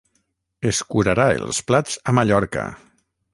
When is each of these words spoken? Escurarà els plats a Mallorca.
Escurarà 0.69 1.27
els 1.49 1.59
plats 1.69 1.99
a 2.13 2.17
Mallorca. 2.21 2.65